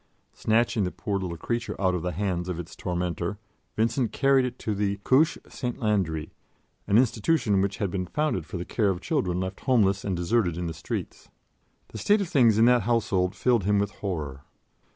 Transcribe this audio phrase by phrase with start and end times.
[0.33, 3.37] Snatching the poor little creature out of the hands of its tormentor,
[3.75, 5.79] Vincent carried it to the "Couche St.
[5.79, 6.33] Landry,"
[6.87, 10.57] an institution which had been founded for the care of children left homeless and deserted
[10.57, 11.29] in the streets.
[11.89, 14.41] The state of things in that household filled him with horror.